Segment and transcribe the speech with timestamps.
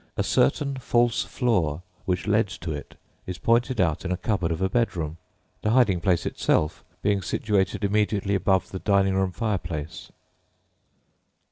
[0.17, 2.95] A certain "false floor" which led to it
[3.27, 5.17] is pointed out in a cupboard of a bedroom,
[5.61, 10.09] the hiding place itself being situated immediately above the dining room fireplace.